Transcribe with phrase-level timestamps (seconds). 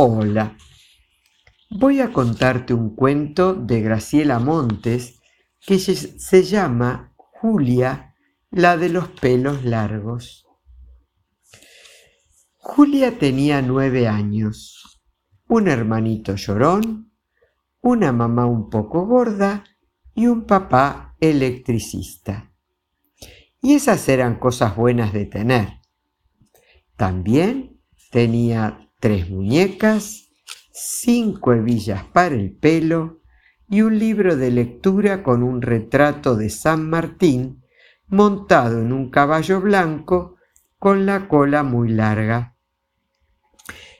[0.00, 0.56] Hola.
[1.70, 5.18] Voy a contarte un cuento de Graciela Montes
[5.66, 8.14] que se llama Julia,
[8.52, 10.46] la de los pelos largos.
[12.58, 15.00] Julia tenía nueve años,
[15.48, 17.12] un hermanito llorón,
[17.80, 19.64] una mamá un poco gorda
[20.14, 22.52] y un papá electricista.
[23.60, 25.80] Y esas eran cosas buenas de tener.
[26.94, 30.30] También tenía tres muñecas,
[30.72, 33.20] cinco hebillas para el pelo
[33.68, 37.62] y un libro de lectura con un retrato de San Martín
[38.06, 40.36] montado en un caballo blanco
[40.78, 42.56] con la cola muy larga.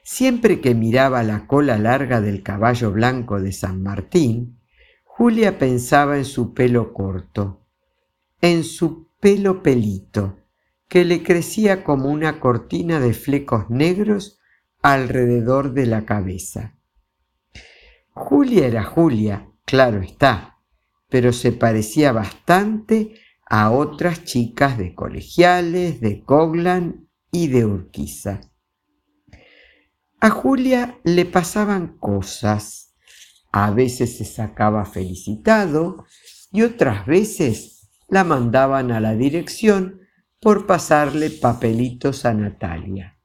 [0.03, 4.59] Siempre que miraba la cola larga del caballo blanco de San Martín,
[5.05, 7.67] Julia pensaba en su pelo corto,
[8.41, 10.39] en su pelo pelito,
[10.89, 14.38] que le crecía como una cortina de flecos negros
[14.83, 16.77] alrededor de la cabeza.
[18.11, 20.59] Julia era Julia, claro está,
[21.09, 23.15] pero se parecía bastante
[23.47, 28.41] a otras chicas de colegiales, de Coglan y de Urquiza.
[30.21, 32.95] A Julia le pasaban cosas.
[33.53, 36.05] A veces se sacaba felicitado
[36.53, 40.01] y otras veces la mandaban a la dirección
[40.41, 43.18] por pasarle papelitos a Natalia.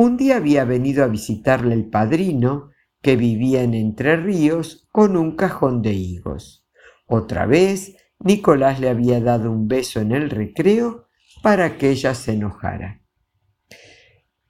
[0.00, 2.70] Un día había venido a visitarle el padrino,
[3.02, 6.66] que vivía en Entre Ríos, con un cajón de higos.
[7.04, 11.08] Otra vez, Nicolás le había dado un beso en el recreo
[11.42, 13.02] para que ella se enojara.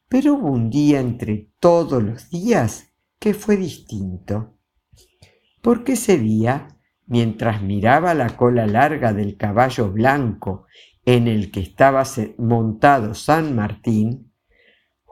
[0.08, 4.56] Pero hubo un día entre todos los días que fue distinto.
[5.62, 10.66] Porque ese día, mientras miraba la cola larga del caballo blanco
[11.04, 12.04] en el que estaba
[12.38, 14.29] montado San Martín,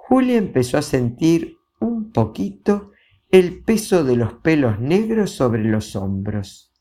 [0.08, 2.92] Julia empezó a sentir un poquito
[3.30, 6.72] el peso de los pelos negros sobre los hombros.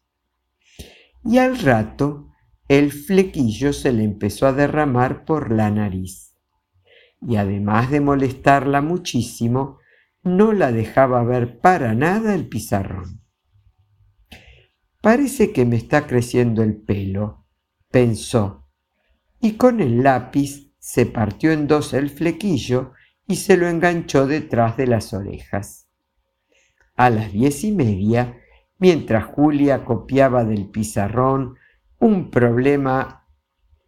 [1.25, 2.29] Y al rato
[2.69, 6.37] el flequillo se le empezó a derramar por la nariz.
[7.21, 9.79] Y además de molestarla muchísimo,
[10.23, 13.23] no la dejaba ver para nada el pizarrón.
[15.01, 17.45] Parece que me está creciendo el pelo,
[17.91, 18.69] pensó,
[19.41, 22.93] y con el lápiz se partió en dos el flequillo
[23.27, 25.89] y se lo enganchó detrás de las orejas.
[26.95, 28.37] A las diez y media,
[28.79, 31.55] mientras Julia copiaba del pizarrón
[31.99, 33.27] un problema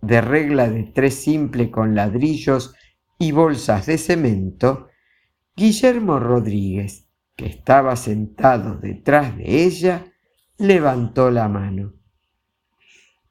[0.01, 2.75] de regla de tres simple con ladrillos
[3.17, 4.87] y bolsas de cemento,
[5.55, 10.05] Guillermo Rodríguez, que estaba sentado detrás de ella,
[10.57, 11.93] levantó la mano.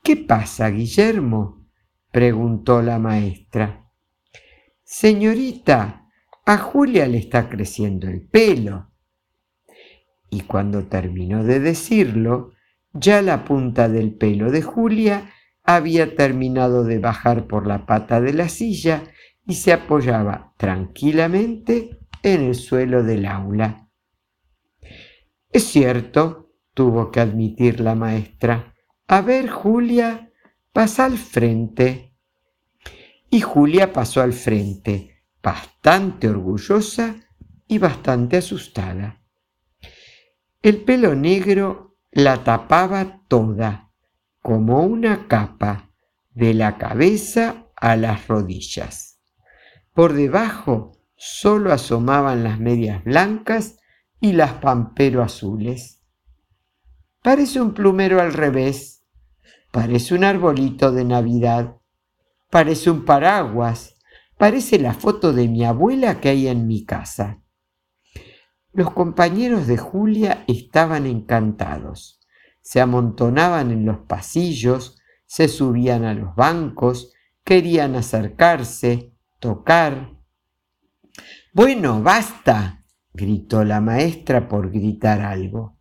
[0.02, 1.66] ¿Qué pasa, Guillermo?
[2.10, 3.90] preguntó la maestra.
[4.82, 5.97] Señorita,
[6.48, 8.90] a Julia le está creciendo el pelo.
[10.30, 12.52] Y cuando terminó de decirlo,
[12.94, 15.30] ya la punta del pelo de Julia
[15.62, 19.04] había terminado de bajar por la pata de la silla
[19.46, 23.90] y se apoyaba tranquilamente en el suelo del aula.
[25.52, 28.72] Es cierto, tuvo que admitir la maestra.
[29.06, 30.32] A ver, Julia,
[30.72, 32.14] pasa al frente
[33.28, 35.17] y Julia pasó al frente,
[35.48, 37.16] bastante orgullosa
[37.66, 39.22] y bastante asustada.
[40.60, 43.90] El pelo negro la tapaba toda,
[44.42, 45.90] como una capa,
[46.34, 49.22] de la cabeza a las rodillas.
[49.94, 53.78] Por debajo solo asomaban las medias blancas
[54.20, 56.02] y las pampero azules.
[57.22, 59.02] Parece un plumero al revés,
[59.72, 61.78] parece un arbolito de Navidad,
[62.50, 63.97] Parece un paraguas.
[64.38, 67.42] Parece la foto de mi abuela que hay en mi casa.
[68.72, 72.20] Los compañeros de Julia estaban encantados.
[72.60, 77.12] Se amontonaban en los pasillos, se subían a los bancos,
[77.42, 80.16] querían acercarse, tocar.
[81.52, 85.80] Bueno, basta, gritó la maestra por gritar algo.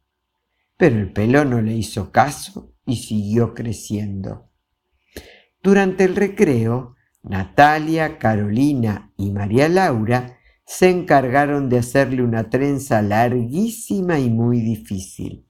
[0.77, 4.49] Pero el pelo no le hizo caso y siguió creciendo.
[5.61, 6.96] Durante el recreo,
[7.27, 15.45] Natalia, Carolina y María Laura se encargaron de hacerle una trenza larguísima y muy difícil.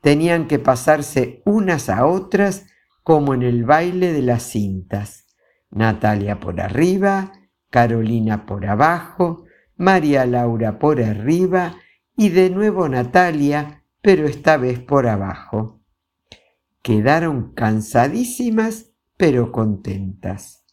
[0.00, 2.66] Tenían que pasarse unas a otras
[3.02, 5.26] como en el baile de las cintas.
[5.70, 7.32] Natalia por arriba,
[7.70, 9.44] Carolina por abajo,
[9.76, 11.76] María Laura por arriba
[12.16, 15.80] y de nuevo Natalia, pero esta vez por abajo.
[16.82, 20.63] Quedaron cansadísimas pero contentas.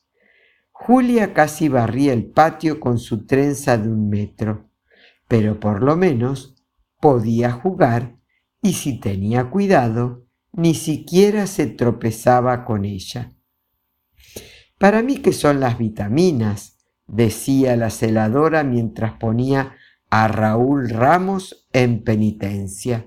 [0.83, 4.71] Julia casi barría el patio con su trenza de un metro.
[5.27, 6.55] pero por lo menos
[6.99, 8.17] podía jugar
[8.61, 13.31] y si tenía cuidado, ni siquiera se tropezaba con ella.
[14.77, 19.75] Para mí que son las vitaminas, decía la celadora mientras ponía
[20.09, 23.05] a Raúl Ramos en penitencia.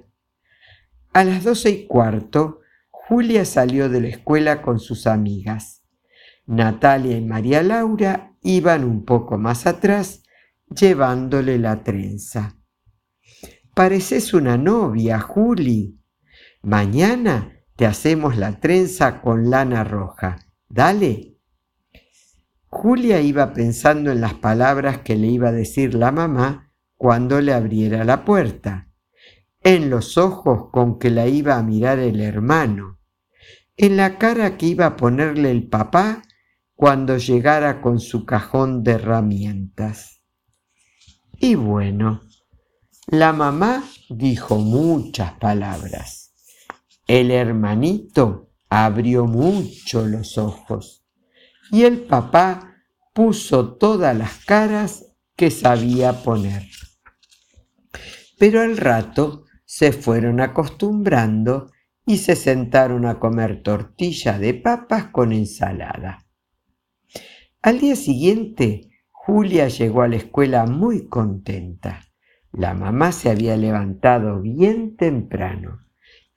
[1.12, 2.60] A las doce y cuarto,
[2.90, 5.83] Julia salió de la escuela con sus amigas.
[6.46, 10.22] Natalia y María Laura iban un poco más atrás,
[10.68, 12.58] llevándole la trenza.
[13.74, 15.98] Pareces una novia, Juli.
[16.62, 20.36] Mañana te hacemos la trenza con lana roja.
[20.68, 21.38] Dale.
[22.68, 27.52] Julia iba pensando en las palabras que le iba a decir la mamá cuando le
[27.52, 28.88] abriera la puerta,
[29.62, 32.98] en los ojos con que la iba a mirar el hermano,
[33.76, 36.22] en la cara que iba a ponerle el papá
[36.84, 40.20] cuando llegara con su cajón de herramientas.
[41.38, 42.20] Y bueno,
[43.06, 46.34] la mamá dijo muchas palabras.
[47.06, 51.06] El hermanito abrió mucho los ojos
[51.70, 52.74] y el papá
[53.14, 56.64] puso todas las caras que sabía poner.
[58.38, 61.70] Pero al rato se fueron acostumbrando
[62.04, 66.23] y se sentaron a comer tortilla de papas con ensalada.
[67.64, 72.02] Al día siguiente, Julia llegó a la escuela muy contenta.
[72.52, 75.80] La mamá se había levantado bien temprano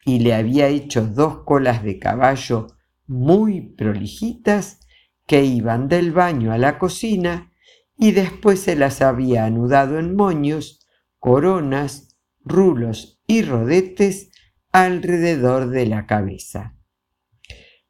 [0.06, 2.68] y le había hecho dos colas de caballo
[3.07, 4.79] muy prolijitas
[5.25, 7.51] que iban del baño a la cocina
[7.97, 10.88] y después se las había anudado en moños,
[11.19, 14.31] coronas, rulos y rodetes
[14.71, 16.77] alrededor de la cabeza.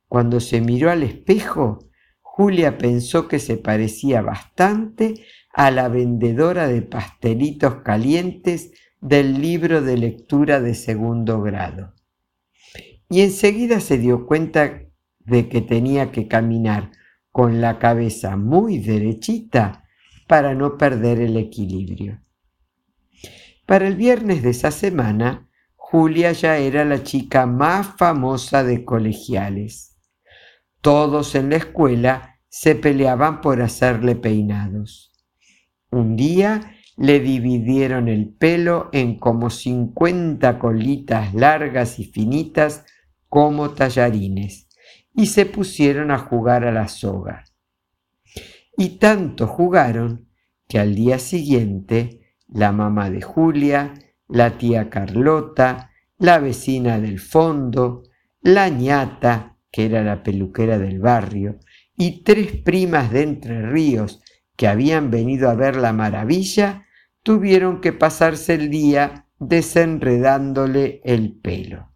[0.07, 1.86] Cuando se miró al espejo,
[2.37, 9.97] Julia pensó que se parecía bastante a la vendedora de pastelitos calientes del libro de
[9.97, 11.95] lectura de segundo grado.
[13.09, 14.83] Y enseguida se dio cuenta
[15.17, 16.91] de que tenía que caminar
[17.31, 19.85] con la cabeza muy derechita
[20.27, 22.21] para no perder el equilibrio.
[23.65, 29.96] Para el viernes de esa semana, Julia ya era la chica más famosa de colegiales.
[30.81, 35.11] Todos en la escuela se peleaban por hacerle peinados.
[35.91, 42.85] Un día le dividieron el pelo en como cincuenta colitas largas y finitas
[43.29, 44.67] como tallarines
[45.13, 47.43] y se pusieron a jugar a la soga.
[48.77, 50.29] Y tanto jugaron
[50.67, 53.93] que al día siguiente la mamá de Julia,
[54.27, 58.03] la tía Carlota, la vecina del fondo,
[58.41, 61.59] la ñata, que era la peluquera del barrio,
[61.95, 64.21] y tres primas de Entre Ríos
[64.55, 66.85] que habían venido a ver la maravilla,
[67.23, 71.93] tuvieron que pasarse el día desenredándole el pelo.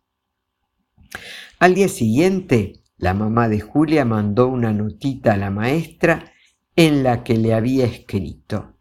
[1.59, 6.31] Al día siguiente, la mamá de Julia mandó una notita a la maestra
[6.75, 8.77] en la que le había escrito,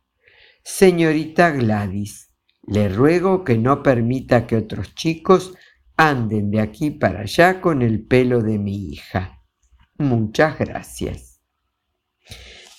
[0.62, 2.31] Señorita Gladys,
[2.62, 5.54] le ruego que no permita que otros chicos
[6.00, 9.43] anden de aquí para allá con el pelo de mi hija.
[9.99, 11.43] Muchas gracias.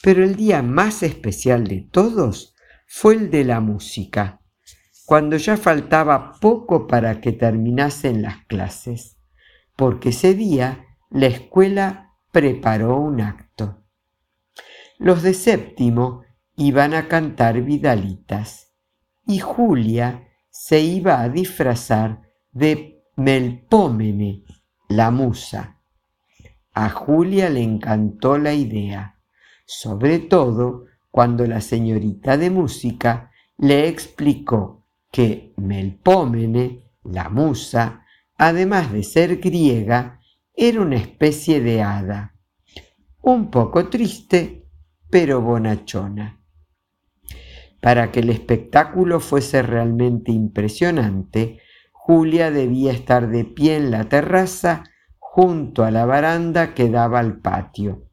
[0.02, 2.56] Pero el día más especial de todos
[2.88, 4.42] fue el de la música,
[5.06, 9.18] cuando ya faltaba poco para que terminasen las clases,
[9.76, 13.84] porque ese día la escuela preparó un acto.
[14.98, 16.24] Los de séptimo
[16.56, 18.74] iban a cantar vidalitas
[19.28, 24.46] y Julia se iba a disfrazar de Melpómene,
[24.90, 25.80] la musa.
[26.74, 29.20] A Julia le encantó la idea,
[29.64, 38.06] sobre todo cuando la señorita de música le explicó que Melpómene, la musa,
[38.38, 40.20] además de ser griega,
[40.56, 42.36] era una especie de hada,
[43.22, 44.66] un poco triste,
[45.12, 46.42] pero bonachona.
[47.82, 51.60] Para que el espectáculo fuese realmente impresionante,
[52.06, 54.84] Julia debía estar de pie en la terraza
[55.20, 58.10] junto a la baranda que daba al patio,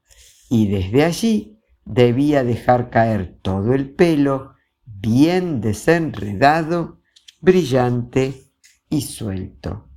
[0.49, 4.55] y desde allí debía dejar caer todo el pelo
[4.85, 7.01] bien desenredado,
[7.41, 8.53] brillante
[8.89, 9.89] y suelto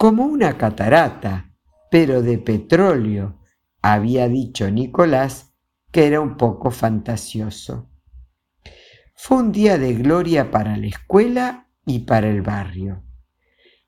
[0.00, 1.52] como una catarata,
[1.90, 3.38] pero de petróleo,
[3.82, 5.52] había dicho Nicolás
[5.92, 7.90] que era un poco fantasioso.
[9.14, 13.02] Fue un día de gloria para la escuela y para el barrio.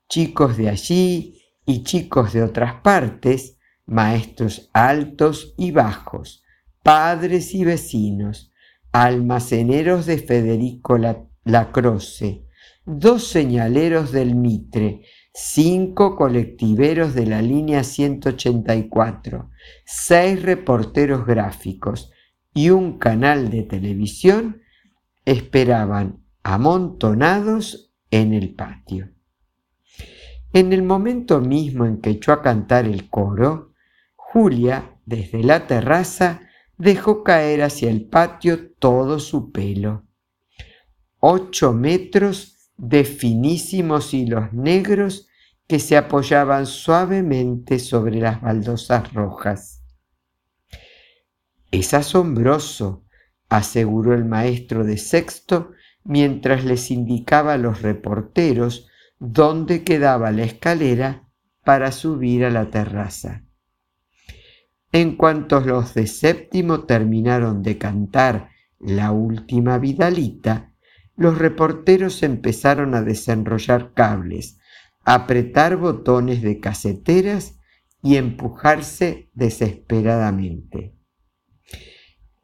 [0.09, 6.43] Chicos de allí y chicos de otras partes, maestros altos y bajos,
[6.81, 8.51] padres y vecinos,
[8.91, 10.97] almaceneros de Federico
[11.43, 12.45] Lacroce,
[12.85, 15.01] dos señaleros del Mitre,
[15.33, 19.49] cinco colectiveros de la línea 184,
[19.85, 22.11] seis reporteros gráficos
[22.53, 24.61] y un canal de televisión
[25.25, 29.09] esperaban amontonados en el patio.
[30.51, 33.73] En el momento mismo en que echó a cantar el coro,
[34.15, 36.41] Julia, desde la terraza,
[36.77, 40.05] dejó caer hacia el patio todo su pelo.
[41.19, 45.27] Ocho metros de finísimos hilos negros
[45.67, 49.83] que se apoyaban suavemente sobre las baldosas rojas.
[51.71, 53.05] Es asombroso,
[53.49, 55.71] aseguró el maestro de sexto
[56.03, 58.87] mientras les indicaba a los reporteros
[59.19, 61.29] dónde quedaba la escalera
[61.63, 63.43] para subir a la terraza.
[64.91, 70.73] En cuanto los de séptimo terminaron de cantar la última vidalita,
[71.15, 74.59] los reporteros empezaron a desenrollar cables,
[75.03, 77.59] apretar botones de caseteras
[78.01, 80.95] y empujarse desesperadamente.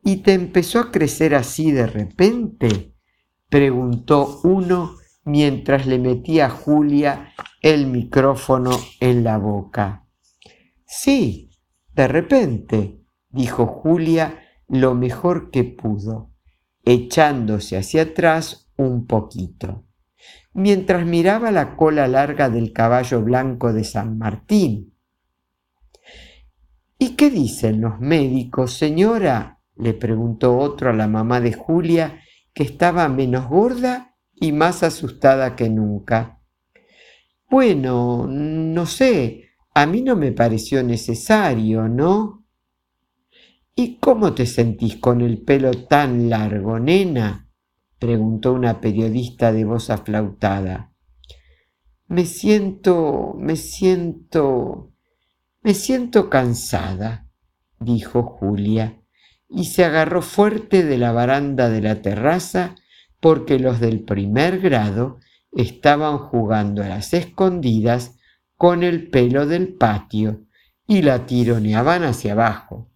[0.03, 2.95] ¿Y te empezó a crecer así de repente?
[3.49, 10.07] Preguntó uno mientras le metía a Julia el micrófono en la boca.
[10.85, 11.51] Sí,
[11.93, 16.31] de repente, dijo Julia lo mejor que pudo,
[16.83, 19.85] echándose hacia atrás un poquito,
[20.53, 24.95] mientras miraba la cola larga del caballo blanco de San Martín.
[26.97, 29.61] ¿Y qué dicen los médicos, señora?
[29.75, 32.21] le preguntó otro a la mamá de Julia,
[32.59, 36.41] que estaba menos gorda y más asustada que nunca.
[37.49, 42.45] Bueno, no sé, a mí no me pareció necesario, ¿no?
[43.75, 47.49] ¿Y cómo te sentís con el pelo tan largo, nena?
[47.97, 50.91] preguntó una periodista de voz aflautada.
[52.07, 54.91] Me siento, me siento,
[55.61, 57.25] me siento cansada,
[57.79, 59.01] dijo Julia,
[59.49, 62.75] y se agarró fuerte de la baranda de la terraza
[63.19, 65.19] porque los del primer grado
[65.51, 68.15] estaban jugando a las escondidas
[68.55, 70.45] con el pelo del patio
[70.85, 72.89] y la tironeaban hacia abajo.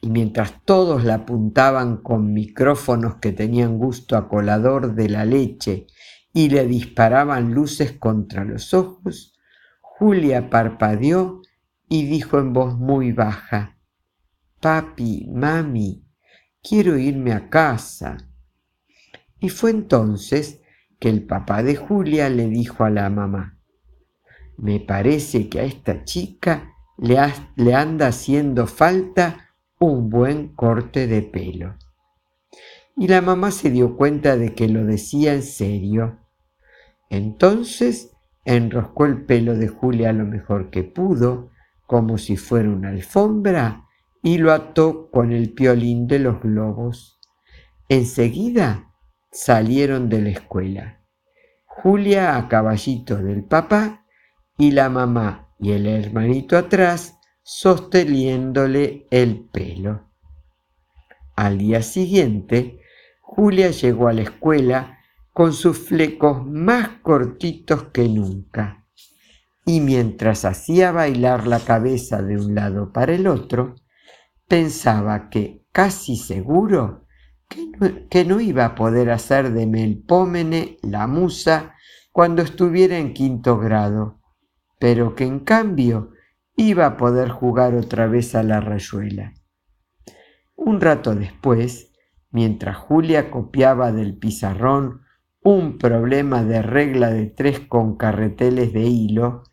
[0.00, 5.86] Y mientras todos la apuntaban con micrófonos que tenían gusto a colador de la leche
[6.32, 9.38] y le disparaban luces contra los ojos,
[9.80, 11.42] Julia parpadeó
[11.88, 13.79] y dijo en voz muy baja,
[14.60, 16.04] Papi, mami,
[16.62, 18.18] quiero irme a casa.
[19.38, 20.60] Y fue entonces
[20.98, 23.58] que el papá de Julia le dijo a la mamá,
[24.58, 27.16] me parece que a esta chica le,
[27.56, 29.48] le anda haciendo falta
[29.78, 31.76] un buen corte de pelo.
[32.96, 36.18] Y la mamá se dio cuenta de que lo decía en serio.
[37.08, 38.14] Entonces
[38.44, 41.50] enroscó el pelo de Julia lo mejor que pudo,
[41.86, 43.86] como si fuera una alfombra,
[44.22, 47.20] y lo ató con el piolín de los globos.
[47.88, 48.92] Enseguida
[49.32, 51.00] salieron de la escuela.
[51.64, 54.04] Julia a caballito del papá
[54.58, 60.10] y la mamá y el hermanito atrás sosteniéndole el pelo.
[61.36, 62.80] Al día siguiente,
[63.22, 64.98] Julia llegó a la escuela
[65.32, 68.84] con sus flecos más cortitos que nunca.
[69.64, 73.76] Y mientras hacía bailar la cabeza de un lado para el otro,
[74.50, 77.06] pensaba que casi seguro
[78.10, 81.74] que no, iba a poder hacer de Melpómene la musa
[82.10, 84.20] cuando estuviera en quinto grado,
[84.80, 86.10] pero que en cambio
[86.56, 89.34] iba a poder jugar otra vez a la rayuela.
[90.56, 91.92] Un rato después,
[92.32, 95.02] mientras Julia copiaba del pizarrón
[95.42, 99.44] un problema de regla de tres con carreteles de hilo,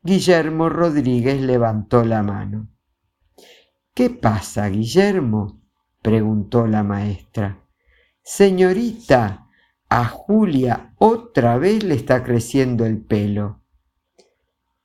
[0.00, 2.70] Guillermo Rodríguez levantó la mano.
[3.96, 5.62] ¿Qué pasa, Guillermo?
[6.02, 7.64] preguntó la maestra.
[8.22, 9.48] Señorita,
[9.88, 13.62] a Julia otra vez le está creciendo el pelo.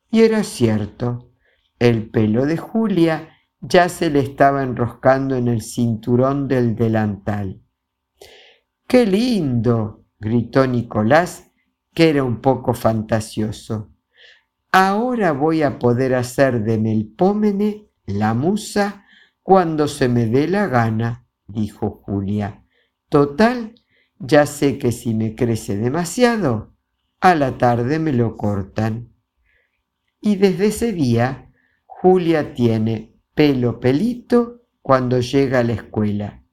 [0.09, 1.33] Y era cierto,
[1.77, 7.61] el pelo de Julia ya se le estaba enroscando en el cinturón del delantal.
[8.87, 10.05] ¡Qué lindo!
[10.21, 11.51] gritó Nicolás,
[11.93, 13.91] que era un poco fantasioso.
[14.71, 19.00] Ahora voy a poder hacer de Melpómene la musa
[19.51, 22.63] cuando se me dé la gana, dijo Julia.
[23.09, 23.75] Total,
[24.17, 26.73] ya sé que si me crece demasiado,
[27.19, 29.13] a la tarde me lo cortan.
[30.21, 31.51] Y desde ese día,
[31.85, 36.45] Julia tiene pelo pelito cuando llega a la escuela.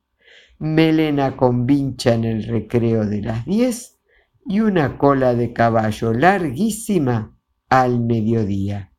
[0.59, 4.01] melena con vincha en el recreo de las diez
[4.45, 7.39] y una cola de caballo larguísima
[7.69, 8.93] al mediodía.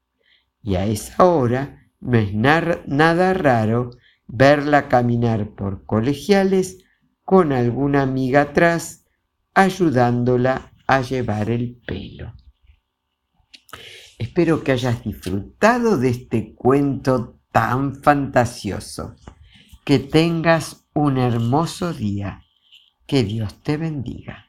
[0.63, 3.91] Y a esa hora no es nada raro
[4.27, 6.85] verla caminar por colegiales
[7.23, 9.05] con alguna amiga atrás
[9.53, 12.33] ayudándola a llevar el pelo.
[14.17, 19.15] Espero que hayas disfrutado de este cuento tan fantasioso.
[19.85, 22.43] Que tengas un hermoso día.
[23.07, 24.48] Que Dios te bendiga.